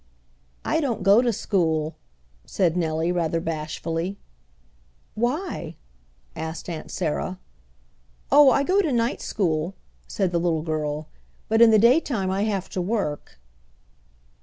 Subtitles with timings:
[0.65, 1.93] "I don't go to school,"
[2.43, 4.17] said Nellie rather bashfully.
[5.13, 5.75] "Why?"
[6.35, 7.37] asked Aunt Sarah.
[8.31, 9.75] "Oh, I go to night school,"
[10.07, 11.07] said the little girl.
[11.49, 13.37] "But in the daytime I have to work."